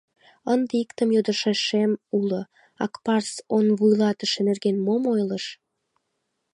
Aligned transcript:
—Ынде 0.53 0.73
иктым 0.83 1.09
йодшашем 1.15 1.91
уло: 2.17 2.41
Акпарс 2.85 3.33
он 3.55 3.65
вуйлатыше 3.77 4.39
нерген 4.47 4.77
мом 4.85 5.03
ойлыш? 5.13 5.45